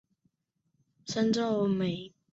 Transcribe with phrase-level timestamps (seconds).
[1.05, 2.11] 山噪鹛。